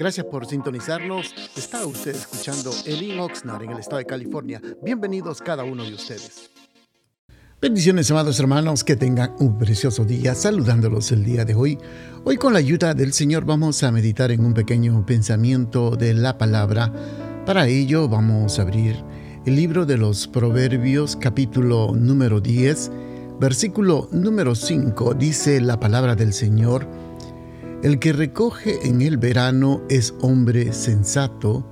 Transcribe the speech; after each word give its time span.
Gracias 0.00 0.24
por 0.24 0.46
sintonizarnos. 0.46 1.34
Está 1.54 1.84
usted 1.84 2.16
escuchando 2.16 2.72
Elin 2.86 3.20
Oxnard 3.20 3.64
en 3.64 3.72
el 3.72 3.80
estado 3.80 3.98
de 3.98 4.06
California. 4.06 4.58
Bienvenidos 4.82 5.42
cada 5.42 5.62
uno 5.62 5.84
de 5.84 5.92
ustedes. 5.92 6.48
Bendiciones, 7.60 8.10
amados 8.10 8.40
hermanos, 8.40 8.82
que 8.82 8.96
tengan 8.96 9.34
un 9.40 9.58
precioso 9.58 10.06
día 10.06 10.34
saludándolos 10.34 11.12
el 11.12 11.22
día 11.22 11.44
de 11.44 11.54
hoy. 11.54 11.78
Hoy 12.24 12.38
con 12.38 12.54
la 12.54 12.60
ayuda 12.60 12.94
del 12.94 13.12
Señor 13.12 13.44
vamos 13.44 13.82
a 13.82 13.92
meditar 13.92 14.30
en 14.30 14.42
un 14.42 14.54
pequeño 14.54 15.04
pensamiento 15.04 15.90
de 15.96 16.14
la 16.14 16.38
palabra. 16.38 16.90
Para 17.44 17.66
ello 17.66 18.08
vamos 18.08 18.58
a 18.58 18.62
abrir 18.62 19.04
el 19.44 19.54
libro 19.54 19.84
de 19.84 19.98
los 19.98 20.26
Proverbios 20.28 21.14
capítulo 21.14 21.92
número 21.94 22.40
10, 22.40 22.90
versículo 23.38 24.08
número 24.12 24.54
5. 24.54 25.12
Dice 25.12 25.60
la 25.60 25.78
palabra 25.78 26.16
del 26.16 26.32
Señor. 26.32 27.09
El 27.82 27.98
que 27.98 28.12
recoge 28.12 28.86
en 28.86 29.00
el 29.00 29.16
verano 29.16 29.80
es 29.88 30.12
hombre 30.20 30.74
sensato, 30.74 31.66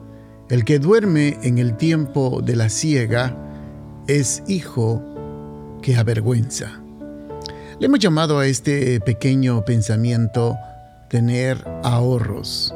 el 0.49 0.65
que 0.65 0.79
duerme 0.79 1.37
en 1.43 1.59
el 1.59 1.77
tiempo 1.77 2.41
de 2.43 2.57
la 2.57 2.71
siega 2.71 3.37
es 4.07 4.43
hijo 4.49 5.03
que 5.83 5.97
avergüenza. 5.97 6.81
Le 7.79 7.87
hemos 7.87 7.99
llamado 7.99 8.39
a 8.39 8.47
este 8.47 8.99
pequeño 9.03 9.67
pensamiento 9.67 10.57
tener 11.11 11.63
ahorros. 11.85 12.75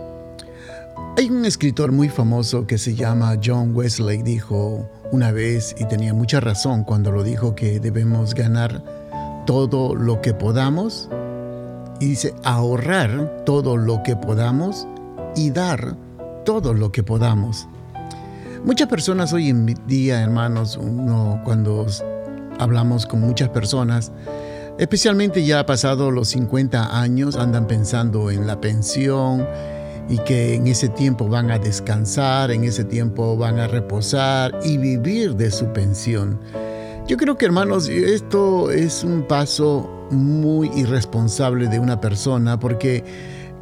Hay 1.17 1.31
un 1.31 1.47
escritor 1.47 1.91
muy 1.91 2.11
famoso 2.11 2.67
que 2.67 2.77
se 2.77 2.95
llama 2.95 3.39
John 3.43 3.75
Wesley, 3.75 4.23
dijo 4.23 4.87
una 5.11 5.33
vez, 5.33 5.75
y 5.79 5.87
tenía 5.87 6.13
mucha 6.13 6.39
razón 6.41 6.85
cuando 6.85 7.11
lo 7.11 7.23
dijo, 7.23 7.55
que 7.55 7.81
debemos 7.81 8.35
ganar 8.35 8.83
todo 9.47 9.95
lo 9.95 10.21
que 10.21 10.35
podamos 10.35 11.09
y 12.03 12.07
dice 12.07 12.35
ahorrar 12.43 13.45
todo 13.47 13.77
lo 13.77 14.03
que 14.03 14.17
podamos 14.17 14.89
y 15.37 15.51
dar 15.51 15.97
todo 16.45 16.75
lo 16.75 16.91
que 16.91 17.05
podamos. 17.05 17.69
Muchas 18.65 18.89
personas 18.89 19.33
hoy 19.33 19.51
en 19.51 19.73
día, 19.87 20.21
hermanos, 20.21 20.77
uno 20.77 21.41
cuando 21.45 21.87
hablamos 22.59 23.07
con 23.07 23.21
muchas 23.21 23.51
personas, 23.51 24.11
especialmente 24.79 25.45
ya 25.45 25.65
pasado 25.65 26.11
los 26.11 26.27
50 26.31 27.01
años, 27.01 27.37
andan 27.37 27.69
pensando 27.69 28.33
en 28.33 28.49
la 28.49 28.61
pensión 28.61 29.47
y 30.09 30.19
que 30.19 30.57
en 30.57 30.67
ese 30.67 30.89
tiempo 30.89 31.29
van 31.29 31.53
a 31.53 31.61
descansar, 31.61 32.51
en 32.51 32.65
ese 32.65 32.83
tiempo 32.83 33.37
van 33.37 33.61
a 33.61 33.69
reposar 33.69 34.59
y 34.65 34.77
vivir 34.77 35.37
de 35.37 35.53
su 35.53 35.67
pensión. 35.67 36.41
Yo 37.07 37.17
creo 37.17 37.39
que 37.39 37.47
hermanos, 37.47 37.89
esto 37.89 38.73
es 38.73 39.05
un 39.05 39.23
paso 39.23 40.02
muy 40.13 40.71
irresponsable 40.75 41.69
de 41.69 41.79
una 41.79 42.01
persona 42.01 42.59
porque 42.59 43.05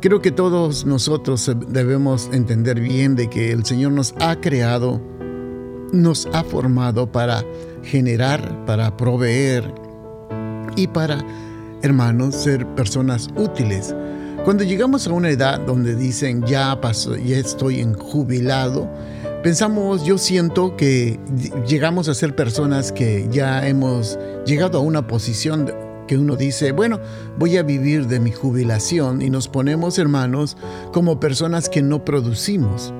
creo 0.01 0.21
que 0.21 0.31
todos 0.31 0.85
nosotros 0.85 1.51
debemos 1.69 2.29
entender 2.33 2.81
bien 2.81 3.17
de 3.17 3.31
que 3.31 3.53
el 3.53 3.65
Señor 3.65 3.93
nos 3.93 4.15
ha 4.21 4.37
creado, 4.41 5.01
nos 5.93 6.27
ha 6.33 6.45
formado 6.45 7.11
para 7.11 7.45
generar, 7.83 8.65
para 8.67 8.97
proveer 8.97 9.73
y 10.77 10.87
para, 10.87 11.25
hermanos, 11.83 12.35
ser 12.35 12.67
personas 12.75 13.29
útiles. 13.37 13.95
Cuando 14.45 14.65
llegamos 14.65 15.07
a 15.07 15.13
una 15.13 15.31
edad 15.31 15.61
donde 15.61 15.95
dicen 15.95 16.45
ya 16.47 16.81
pasó, 16.81 17.17
ya 17.17 17.37
estoy 17.37 17.81
en 17.81 17.95
jubilado, 17.95 18.89
Pensamos, 19.43 20.05
yo 20.05 20.19
siento 20.19 20.77
que 20.77 21.19
llegamos 21.67 22.11
a 22.11 22.15
ser 22.15 22.37
personas 22.37 22.93
que 22.93 23.27
ya 23.31 23.67
hemos 23.67 24.19
llegado 24.45 24.77
a 24.77 24.83
una 24.83 25.07
posición 25.07 25.73
que 26.11 26.19
uno 26.19 26.35
dice, 26.35 26.73
bueno, 26.73 26.99
voy 27.39 27.57
a 27.57 27.63
vivir 27.63 28.09
de 28.09 28.19
mi 28.19 28.33
jubilación 28.33 29.23
y 29.23 29.31
nos 29.31 29.47
ponemos, 29.47 29.97
hermanos, 29.97 30.57
como 30.93 31.21
personas 31.21 31.69
que 31.69 31.83
no 31.83 32.05
producimos. 32.05 32.93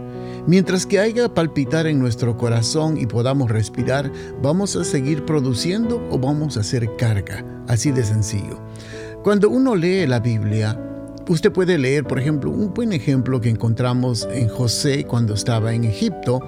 Mientras 0.47 0.87
que 0.87 1.01
haya 1.01 1.35
palpitar 1.35 1.89
en 1.89 1.99
nuestro 1.99 2.37
corazón 2.37 2.97
y 2.97 3.07
podamos 3.07 3.51
respirar, 3.51 4.13
vamos 4.41 4.77
a 4.77 4.85
seguir 4.85 5.25
produciendo 5.25 6.01
o 6.13 6.21
vamos 6.21 6.57
a 6.57 6.61
hacer 6.61 6.95
carga, 6.95 7.45
así 7.67 7.91
de 7.91 8.05
sencillo. 8.05 8.61
Cuando 9.25 9.51
uno 9.51 9.75
lee 9.75 10.07
la 10.07 10.21
Biblia, 10.21 10.79
Usted 11.29 11.53
puede 11.53 11.79
leer, 11.79 12.05
por 12.05 12.19
ejemplo, 12.19 12.51
un 12.51 12.75
buen 12.75 12.93
ejemplo 12.93 13.41
que 13.41 13.51
encontramos 13.51 14.29
en 14.33 14.49
José 14.49 15.05
cuando 15.05 15.35
estaba 15.35 15.73
en 15.75 15.85
Egipto. 15.85 16.41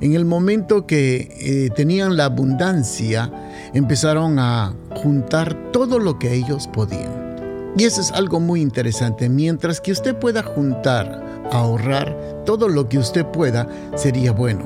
En 0.00 0.14
el 0.14 0.24
momento 0.24 0.86
que 0.86 1.36
eh, 1.40 1.70
tenían 1.74 2.16
la 2.16 2.26
abundancia, 2.26 3.32
empezaron 3.74 4.38
a 4.38 4.72
juntar 5.02 5.72
todo 5.72 5.98
lo 5.98 6.18
que 6.18 6.34
ellos 6.34 6.68
podían. 6.68 7.72
Y 7.76 7.84
eso 7.84 8.00
es 8.00 8.10
algo 8.12 8.40
muy 8.40 8.60
interesante. 8.60 9.28
Mientras 9.28 9.80
que 9.80 9.92
usted 9.92 10.16
pueda 10.16 10.42
juntar, 10.42 11.48
ahorrar 11.52 12.42
todo 12.44 12.68
lo 12.68 12.88
que 12.88 12.98
usted 12.98 13.24
pueda, 13.26 13.68
sería 13.96 14.32
bueno. 14.32 14.64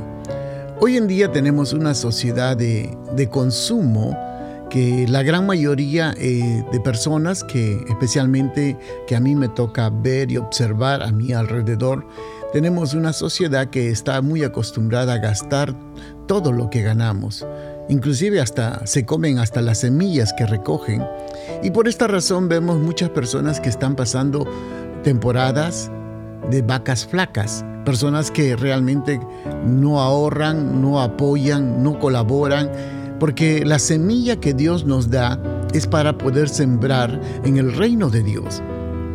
Hoy 0.80 0.96
en 0.96 1.06
día 1.06 1.30
tenemos 1.30 1.72
una 1.72 1.94
sociedad 1.94 2.56
de, 2.56 2.96
de 3.14 3.28
consumo 3.28 4.16
que 4.70 5.06
la 5.06 5.22
gran 5.22 5.46
mayoría 5.46 6.14
eh, 6.18 6.64
de 6.72 6.80
personas 6.80 7.44
que 7.44 7.84
especialmente 7.88 8.76
que 9.06 9.14
a 9.14 9.20
mí 9.20 9.36
me 9.36 9.48
toca 9.48 9.88
ver 9.88 10.32
y 10.32 10.36
observar 10.36 11.02
a 11.02 11.12
mi 11.12 11.32
alrededor, 11.32 12.06
tenemos 12.52 12.92
una 12.94 13.12
sociedad 13.12 13.68
que 13.68 13.90
está 13.90 14.20
muy 14.20 14.42
acostumbrada 14.42 15.14
a 15.14 15.18
gastar 15.18 15.74
todo 16.26 16.50
lo 16.50 16.70
que 16.70 16.82
ganamos. 16.82 17.46
Inclusive 17.88 18.40
hasta 18.40 18.86
se 18.86 19.04
comen 19.04 19.38
hasta 19.38 19.62
las 19.62 19.78
semillas 19.78 20.32
que 20.36 20.46
recogen. 20.46 21.04
Y 21.62 21.70
por 21.70 21.88
esta 21.88 22.06
razón 22.06 22.48
vemos 22.48 22.78
muchas 22.78 23.10
personas 23.10 23.60
que 23.60 23.68
están 23.68 23.96
pasando 23.96 24.46
temporadas 25.02 25.90
de 26.50 26.62
vacas 26.62 27.06
flacas, 27.06 27.64
personas 27.84 28.30
que 28.30 28.56
realmente 28.56 29.20
no 29.66 30.00
ahorran, 30.00 30.80
no 30.80 31.00
apoyan, 31.00 31.82
no 31.82 31.98
colaboran 31.98 32.70
porque 33.18 33.64
la 33.64 33.78
semilla 33.78 34.36
que 34.36 34.54
Dios 34.54 34.84
nos 34.84 35.10
da 35.10 35.38
es 35.72 35.86
para 35.86 36.18
poder 36.18 36.48
sembrar 36.48 37.20
en 37.44 37.56
el 37.56 37.72
reino 37.74 38.10
de 38.10 38.22
Dios. 38.22 38.62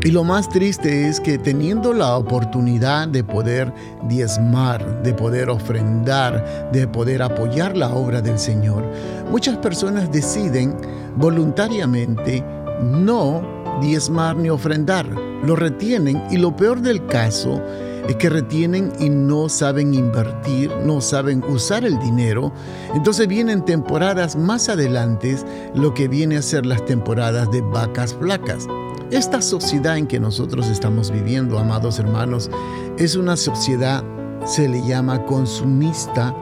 Y 0.02 0.12
lo 0.12 0.24
más 0.24 0.48
triste 0.48 1.10
es 1.10 1.20
que 1.20 1.38
teniendo 1.38 1.92
la 1.94 2.16
oportunidad 2.16 3.10
de 3.10 3.22
poder 3.22 3.74
diezmar, 4.04 5.04
de 5.04 5.14
poder 5.14 5.50
ofrendar, 5.50 6.72
de 6.72 6.88
poder 6.88 7.22
apoyar 7.22 7.76
la 7.76 7.94
obra 7.94 8.22
del 8.22 8.40
Señor, 8.40 8.86
muchas 9.30 9.58
personas 9.58 10.10
deciden 10.10 10.74
voluntariamente 11.18 12.42
no 12.82 13.42
diezmar 13.82 14.38
ni 14.38 14.50
ofrendar. 14.50 15.06
Lo 15.44 15.58
retienen 15.58 16.24
y 16.32 16.38
lo 16.38 16.56
peor 16.56 16.80
del 16.80 17.06
caso 17.08 17.62
es 18.08 18.16
que 18.16 18.30
retienen 18.30 18.94
y 19.00 19.10
no 19.10 19.50
saben 19.50 19.94
invertir, 19.94 20.72
no 20.86 21.02
saben 21.02 21.44
usar 21.44 21.84
el 21.84 22.00
dinero. 22.00 22.54
Entonces 22.96 23.28
vienen 23.28 23.66
temporadas 23.66 24.38
más 24.38 24.70
adelante, 24.70 25.36
lo 25.76 25.94
que 25.94 26.08
viene 26.08 26.38
a 26.38 26.42
ser 26.42 26.66
las 26.66 26.86
temporadas 26.86 27.52
de 27.52 27.60
vacas 27.62 28.16
flacas. 28.16 28.66
Esta 29.12 29.42
sociedad 29.42 29.98
en 29.98 30.06
que 30.06 30.20
nosotros 30.20 30.68
estamos 30.68 31.10
viviendo, 31.10 31.58
amados 31.58 31.98
hermanos, 31.98 32.52
es 33.00 33.16
una 33.16 33.36
sociedad, 33.38 34.04
se 34.46 34.70
le 34.70 34.86
llama 34.86 35.26
consumista, 35.26 36.36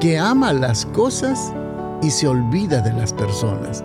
que 0.00 0.18
ama 0.18 0.52
las 0.52 0.84
cosas 0.86 1.52
y 2.02 2.10
se 2.10 2.26
olvida 2.26 2.80
de 2.80 2.92
las 2.92 3.12
personas. 3.12 3.84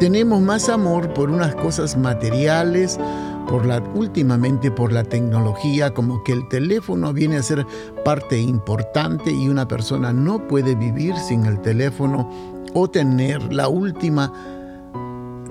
Tenemos 0.00 0.40
más 0.40 0.70
amor 0.70 1.12
por 1.12 1.28
unas 1.28 1.54
cosas 1.54 1.98
materiales, 1.98 2.98
por 3.46 3.66
la, 3.66 3.82
últimamente 3.94 4.70
por 4.70 4.90
la 4.90 5.04
tecnología, 5.04 5.92
como 5.92 6.24
que 6.24 6.32
el 6.32 6.48
teléfono 6.48 7.12
viene 7.12 7.36
a 7.36 7.42
ser 7.42 7.66
parte 8.06 8.40
importante 8.40 9.30
y 9.30 9.50
una 9.50 9.68
persona 9.68 10.14
no 10.14 10.48
puede 10.48 10.74
vivir 10.74 11.14
sin 11.18 11.44
el 11.44 11.60
teléfono 11.60 12.30
o 12.72 12.88
tener 12.88 13.52
la 13.52 13.68
última 13.68 14.32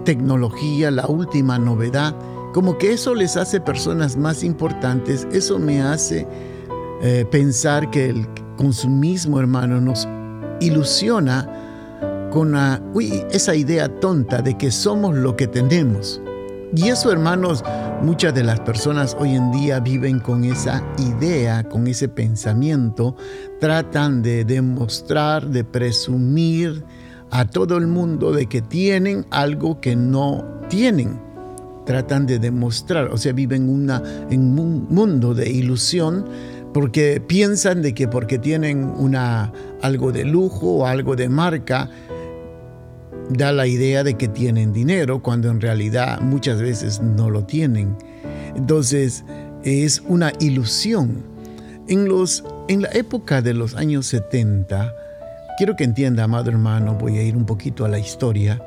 tecnología, 0.06 0.90
la 0.92 1.06
última 1.08 1.60
novedad, 1.60 2.16
como 2.54 2.78
que 2.78 2.94
eso 2.94 3.14
les 3.14 3.36
hace 3.36 3.60
personas 3.60 4.16
más 4.16 4.44
importantes, 4.44 5.28
eso 5.34 5.60
me 5.60 5.82
hace 5.82 6.26
eh, 7.02 7.26
pensar 7.30 7.90
que 7.92 8.10
el 8.10 8.26
consumismo, 8.56 9.40
hermano, 9.40 9.82
nos 9.82 10.08
ilusiona 10.62 12.30
con 12.32 12.56
esa 13.32 13.56
idea 13.56 13.88
tonta 14.00 14.42
de 14.42 14.58
que 14.58 14.72
somos 14.72 15.16
lo 15.16 15.36
que 15.36 15.48
tenemos. 15.48 16.22
Y 16.76 16.90
eso, 16.90 17.12
hermanos, 17.12 17.64
muchas 18.02 18.34
de 18.34 18.44
las 18.44 18.60
personas 18.60 19.16
hoy 19.20 19.36
en 19.36 19.52
día 19.52 19.80
viven 19.80 20.20
con 20.20 20.44
esa 20.44 20.84
idea, 20.98 21.64
con 21.64 21.88
ese 21.88 22.10
pensamiento, 22.10 23.16
tratan 23.62 24.22
de 24.22 24.44
demostrar, 24.44 25.48
de 25.48 25.64
presumir 25.64 26.84
a 27.32 27.46
todo 27.46 27.78
el 27.78 27.88
mundo 27.88 28.32
de 28.32 28.48
que 28.48 28.62
tienen 28.62 29.26
algo 29.32 29.82
que 29.82 29.96
no 29.96 30.44
tienen. 30.70 31.20
Tratan 31.86 32.26
de 32.26 32.40
demostrar, 32.40 33.08
o 33.12 33.18
sea, 33.18 33.34
viven 33.34 33.70
una, 33.70 34.02
en 34.30 34.58
un 34.58 34.88
mundo 34.90 35.34
de 35.34 35.50
ilusión 35.50 36.26
porque 36.74 37.22
piensan 37.26 37.82
de 37.82 37.94
que 37.94 38.08
porque 38.08 38.38
tienen 38.38 38.84
una, 38.84 39.54
algo 39.82 40.12
de 40.12 40.26
lujo 40.26 40.80
o 40.80 40.86
algo 40.86 41.16
de 41.16 41.30
marca, 41.30 41.90
da 43.30 43.52
la 43.52 43.66
idea 43.66 44.04
de 44.04 44.16
que 44.16 44.28
tienen 44.28 44.74
dinero 44.74 45.22
cuando 45.22 45.50
en 45.50 45.62
realidad 45.62 46.20
muchas 46.20 46.62
veces 46.62 47.02
no 47.02 47.30
lo 47.30 47.46
tienen. 47.46 47.96
Entonces, 48.56 49.24
es 49.64 50.04
una 50.08 50.34
ilusión. 50.40 51.24
En, 51.88 52.10
los, 52.10 52.44
en 52.68 52.82
la 52.82 52.90
época 52.90 53.42
de 53.42 53.54
los 53.54 53.76
años 53.76 54.08
70, 54.08 54.94
quiero 55.58 55.76
que 55.76 55.84
entienda, 55.84 56.24
amado 56.24 56.50
hermano, 56.50 56.96
voy 56.96 57.18
a 57.18 57.24
ir 57.24 57.36
un 57.36 57.46
poquito 57.46 57.86
a 57.86 57.90
la 57.90 58.00
historia, 58.00 58.62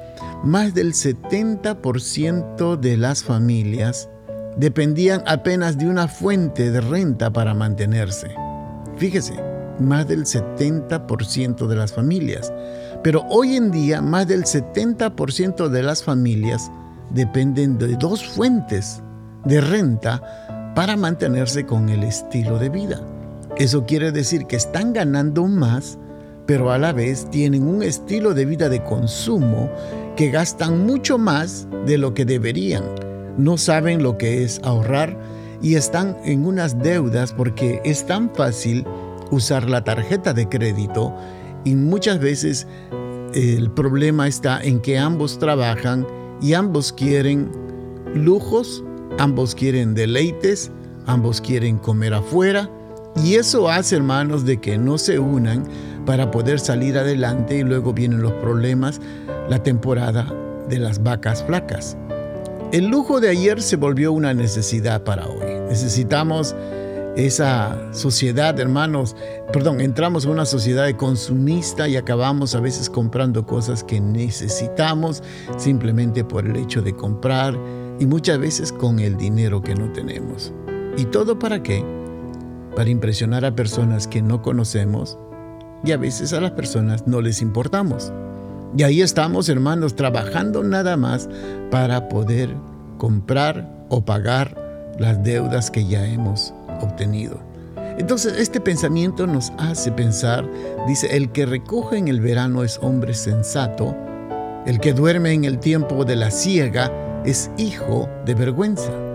más 0.45 0.75
del 0.75 0.93
70% 0.93 2.77
de 2.77 2.97
las 2.97 3.23
familias 3.23 4.09
dependían 4.57 5.23
apenas 5.27 5.79
de 5.79 5.87
una 5.87 6.09
fuente 6.09 6.71
de 6.71 6.81
renta 6.81 7.31
para 7.33 7.55
mantenerse. 7.55 8.29
Fíjese, 8.97 9.35
más 9.79 10.09
del 10.09 10.25
70% 10.25 11.67
de 11.67 11.77
las 11.77 11.93
familias. 11.93 12.53
Pero 13.03 13.25
hoy 13.29 13.57
en 13.57 13.71
día 13.71 14.03
más 14.03 14.27
del 14.27 14.45
70% 14.45 15.69
de 15.69 15.83
las 15.83 16.03
familias 16.03 16.71
dependen 17.11 17.79
de 17.79 17.97
dos 17.97 18.27
fuentes 18.27 19.03
de 19.45 19.61
renta 19.61 20.73
para 20.75 20.97
mantenerse 20.97 21.65
con 21.65 21.89
el 21.89 22.03
estilo 22.03 22.59
de 22.59 22.69
vida. 22.69 23.01
Eso 23.57 23.87
quiere 23.87 24.13
decir 24.13 24.47
que 24.47 24.57
están 24.57 24.93
ganando 24.93 25.47
más, 25.47 25.99
pero 26.49 26.73
a 26.73 26.79
la 26.79 26.95
vez 26.95 27.29
tienen 27.31 27.69
un 27.69 27.83
estilo 27.83 28.33
de 28.33 28.47
vida 28.47 28.71
de 28.71 28.83
consumo 28.83 29.71
que 30.17 30.31
gastan 30.31 30.87
mucho 30.87 31.19
más 31.19 31.69
de 31.85 31.99
lo 31.99 32.15
que 32.15 32.25
deberían. 32.25 32.85
No 33.37 33.59
saben 33.59 34.03
lo 34.03 34.17
que 34.17 34.43
es 34.43 34.59
ahorrar 34.65 35.15
y 35.61 35.75
están 35.75 36.17
en 36.25 36.47
unas 36.47 36.83
deudas 36.83 37.35
porque 37.35 37.83
es 37.85 38.07
tan 38.07 38.35
fácil 38.35 38.87
usar 39.31 39.69
la 39.69 39.85
tarjeta 39.85 40.33
de 40.33 40.49
crédito 40.49 41.15
y 41.67 41.75
muchas 41.75 42.19
veces 42.19 42.67
el 43.35 43.71
problema 43.71 44.27
está 44.27 44.59
en 44.63 44.81
que 44.81 44.99
ambos 44.99 45.39
trabajan 45.39 46.07
y 46.41 46.55
ambos 46.55 46.95
quieren 46.95 47.53
lujos, 48.15 48.83
ambos 49.19 49.55
quieren 49.55 49.93
deleites, 49.93 50.71
ambos 51.05 51.43
quieren 51.43 51.77
comer 51.77 52.15
afuera 52.15 52.71
y 53.23 53.35
eso 53.35 53.69
hace 53.69 53.97
hermanos 53.97 54.47
de 54.47 54.59
que 54.61 54.79
no 54.79 54.97
se 54.97 55.19
unan 55.19 55.65
para 56.09 56.31
poder 56.31 56.59
salir 56.59 56.97
adelante 56.97 57.59
y 57.59 57.63
luego 57.63 57.93
vienen 57.93 58.23
los 58.23 58.33
problemas, 58.33 58.99
la 59.51 59.63
temporada 59.63 60.27
de 60.67 60.79
las 60.79 61.03
vacas 61.03 61.45
flacas. 61.45 61.99
El 62.73 62.87
lujo 62.87 63.21
de 63.21 63.29
ayer 63.29 63.61
se 63.61 63.77
volvió 63.77 64.15
una 64.15 64.33
necesidad 64.33 65.03
para 65.05 65.27
hoy. 65.27 65.61
Necesitamos 65.69 66.57
esa 67.15 67.93
sociedad, 67.93 68.59
hermanos, 68.59 69.17
perdón, 69.53 69.83
entramos 69.83 70.25
en 70.25 70.31
una 70.31 70.47
sociedad 70.47 70.87
de 70.87 70.97
consumista 70.97 71.89
y 71.89 71.99
acabamos 71.99 72.55
a 72.55 72.61
veces 72.61 72.89
comprando 72.89 73.45
cosas 73.45 73.85
que 73.85 74.01
necesitamos 74.01 75.23
simplemente 75.59 76.25
por 76.25 76.47
el 76.47 76.57
hecho 76.57 76.81
de 76.81 76.97
comprar 76.97 77.55
y 78.01 78.07
muchas 78.07 78.39
veces 78.39 78.73
con 78.73 78.99
el 78.99 79.19
dinero 79.19 79.61
que 79.61 79.75
no 79.75 79.93
tenemos. 79.93 80.55
¿Y 80.97 81.05
todo 81.05 81.39
para 81.39 81.63
qué? 81.63 81.85
Para 82.75 82.89
impresionar 82.89 83.45
a 83.45 83.55
personas 83.55 84.09
que 84.09 84.23
no 84.23 84.41
conocemos 84.41 85.19
y 85.85 85.93
a 85.93 85.97
veces 85.97 86.33
a 86.33 86.41
las 86.41 86.53
personas 86.53 87.07
no 87.07 87.21
les 87.21 87.43
importamos. 87.43 88.13
Y 88.77 88.83
ahí 88.83 89.01
estamos, 89.01 89.49
hermanos, 89.49 89.97
trabajando 89.97 90.63
nada 90.63 90.97
más 90.97 91.29
para 91.71 92.09
poder 92.09 92.55
comprar 92.99 93.87
o 93.89 94.05
pagar 94.05 94.95
las 94.99 95.23
deudas 95.23 95.71
que 95.71 95.87
ya 95.87 96.05
hemos 96.07 96.53
obtenido. 96.83 97.41
Entonces 97.99 98.35
este 98.39 98.61
pensamiento 98.61 99.27
nos 99.27 99.53
hace 99.59 99.91
pensar, 99.91 100.49
dice, 100.87 101.17
el 101.17 101.33
que 101.33 101.47
recoge 101.47 101.97
en 101.97 102.09
el 102.09 102.21
verano 102.21 102.63
es 102.63 102.79
hombre 102.83 103.15
sensato, 103.15 103.97
el 104.67 104.79
que 104.79 104.93
duerme 104.93 105.33
en 105.33 105.45
el 105.45 105.59
tiempo 105.59 106.05
de 106.05 106.17
la 106.17 106.31
siega 106.31 106.93
es 107.25 107.51
hijo 107.57 108.09
de 108.25 108.35
vergüenza. 108.35 109.08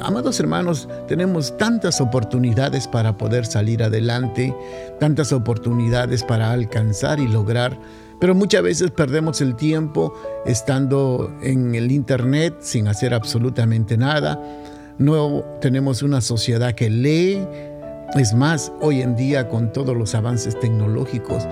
Amados 0.00 0.38
hermanos, 0.40 0.88
tenemos 1.06 1.56
tantas 1.56 2.00
oportunidades 2.00 2.86
para 2.86 3.16
poder 3.16 3.46
salir 3.46 3.82
adelante, 3.82 4.54
tantas 5.00 5.32
oportunidades 5.32 6.22
para 6.22 6.52
alcanzar 6.52 7.20
y 7.20 7.28
lograr, 7.28 7.78
pero 8.20 8.34
muchas 8.34 8.62
veces 8.62 8.90
perdemos 8.90 9.40
el 9.40 9.56
tiempo 9.56 10.14
estando 10.46 11.32
en 11.42 11.74
el 11.74 11.92
Internet 11.92 12.56
sin 12.60 12.88
hacer 12.88 13.14
absolutamente 13.14 13.96
nada 13.96 14.40
no 14.98 15.44
tenemos 15.60 16.02
una 16.02 16.20
sociedad 16.20 16.74
que 16.74 16.90
lee. 16.90 17.46
Es 18.16 18.34
más, 18.34 18.72
hoy 18.80 19.00
en 19.00 19.14
día 19.14 19.48
con 19.48 19.72
todos 19.72 19.96
los 19.96 20.14
avances 20.14 20.58
tecnológicos, 20.58 21.46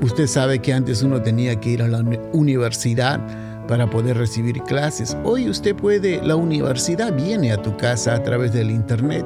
usted 0.00 0.26
sabe 0.26 0.60
que 0.60 0.72
antes 0.72 1.02
uno 1.02 1.20
tenía 1.20 1.60
que 1.60 1.70
ir 1.70 1.82
a 1.82 1.88
la 1.88 2.02
universidad 2.32 3.20
para 3.70 3.88
poder 3.88 4.18
recibir 4.18 4.60
clases. 4.64 5.16
Hoy 5.22 5.48
usted 5.48 5.76
puede, 5.76 6.20
la 6.24 6.34
universidad 6.34 7.14
viene 7.14 7.52
a 7.52 7.62
tu 7.62 7.76
casa 7.76 8.16
a 8.16 8.22
través 8.24 8.52
del 8.52 8.68
Internet. 8.68 9.24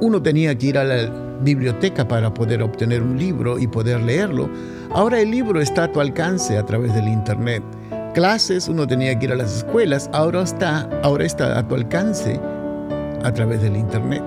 Uno 0.00 0.20
tenía 0.20 0.58
que 0.58 0.66
ir 0.66 0.76
a 0.76 0.82
la 0.82 1.38
biblioteca 1.40 2.08
para 2.08 2.34
poder 2.34 2.62
obtener 2.62 3.00
un 3.00 3.16
libro 3.16 3.56
y 3.56 3.68
poder 3.68 4.00
leerlo. 4.00 4.50
Ahora 4.90 5.20
el 5.20 5.30
libro 5.30 5.60
está 5.60 5.84
a 5.84 5.92
tu 5.92 6.00
alcance 6.00 6.58
a 6.58 6.66
través 6.66 6.96
del 6.96 7.06
Internet. 7.06 7.62
Clases, 8.12 8.66
uno 8.66 8.88
tenía 8.88 9.16
que 9.16 9.26
ir 9.26 9.32
a 9.32 9.36
las 9.36 9.58
escuelas, 9.58 10.10
ahora 10.12 10.42
está, 10.42 10.90
ahora 11.04 11.24
está 11.24 11.56
a 11.56 11.68
tu 11.68 11.76
alcance 11.76 12.40
a 13.22 13.32
través 13.32 13.62
del 13.62 13.76
Internet. 13.76 14.24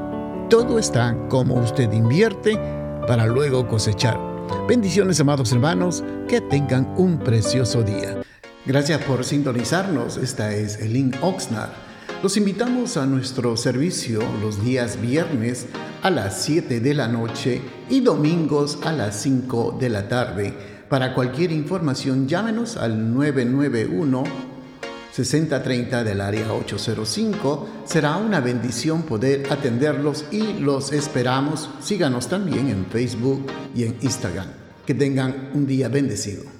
Todo 0.49 0.79
está 0.79 1.13
como 1.27 1.55
usted 1.55 1.91
invierte 1.91 2.57
para 3.05 3.27
luego 3.27 3.67
cosechar. 3.67 4.17
Bendiciones, 4.69 5.19
amados 5.19 5.51
hermanos, 5.51 6.01
que 6.29 6.39
tengan 6.39 6.93
un 6.95 7.19
precioso 7.19 7.83
día. 7.83 8.21
Gracias 8.67 9.01
por 9.03 9.23
sintonizarnos. 9.23 10.17
Esta 10.17 10.53
es 10.53 10.81
Elin 10.81 11.13
Oxnard. 11.21 11.69
Los 12.21 12.35
invitamos 12.35 12.97
a 12.97 13.05
nuestro 13.05 13.55
servicio 13.55 14.19
los 14.41 14.61
días 14.61 14.99
viernes 14.99 15.67
a 16.03 16.09
las 16.09 16.41
7 16.41 16.81
de 16.81 16.93
la 16.93 17.07
noche 17.07 17.61
y 17.89 18.01
domingos 18.01 18.79
a 18.83 18.91
las 18.91 19.21
5 19.21 19.77
de 19.79 19.89
la 19.89 20.09
tarde. 20.09 20.53
Para 20.89 21.13
cualquier 21.13 21.53
información, 21.53 22.27
llámenos 22.27 22.75
al 22.75 23.13
991 23.13 24.23
6030 25.13 26.03
del 26.03 26.19
área 26.19 26.51
805. 26.51 27.69
Será 27.85 28.17
una 28.17 28.41
bendición 28.41 29.03
poder 29.03 29.49
atenderlos 29.49 30.25
y 30.29 30.59
los 30.59 30.91
esperamos. 30.91 31.69
Síganos 31.79 32.27
también 32.27 32.67
en 32.67 32.85
Facebook 32.87 33.45
y 33.73 33.83
en 33.83 33.95
Instagram. 34.01 34.47
Que 34.85 34.93
tengan 34.93 35.51
un 35.53 35.65
día 35.65 35.87
bendecido. 35.87 36.56